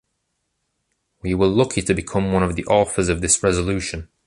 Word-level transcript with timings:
We 1.21 1.35
were 1.35 1.45
lucky 1.45 1.83
to 1.83 1.93
become 1.93 2.31
one 2.33 2.41
of 2.41 2.55
the 2.55 2.65
authors 2.65 3.07
of 3.07 3.21
this 3.21 3.43
resolution. 3.43 4.09